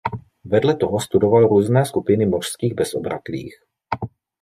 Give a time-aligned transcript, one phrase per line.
[0.45, 3.55] Vedle toho studoval různé skupiny mořských bezobratlých.